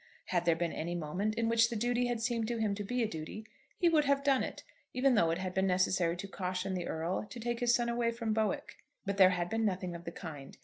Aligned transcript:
Had 0.29 0.45
there 0.45 0.55
been 0.55 0.73
any 0.73 0.95
moment 0.95 1.35
in 1.35 1.47
which 1.47 1.69
the 1.69 1.75
duty 1.75 2.07
had 2.07 2.19
seemed 2.19 2.47
to 2.47 2.57
him 2.57 2.73
to 2.73 2.83
be 2.83 3.03
a 3.03 3.07
duty, 3.07 3.45
he 3.77 3.87
would 3.87 4.05
have 4.05 4.23
done 4.23 4.41
it, 4.41 4.63
even 4.95 5.13
though 5.13 5.29
it 5.29 5.37
had 5.37 5.53
been 5.53 5.67
necessary 5.67 6.17
to 6.17 6.27
caution 6.27 6.73
the 6.73 6.87
Earl 6.87 7.23
to 7.25 7.39
take 7.39 7.59
his 7.59 7.75
son 7.75 7.87
away 7.87 8.09
from 8.09 8.33
Bowick. 8.33 8.77
But 9.05 9.17
there 9.17 9.29
had 9.29 9.47
been 9.47 9.63
nothing 9.63 9.93
of 9.93 10.05
the 10.05 10.11
kind. 10.11 10.57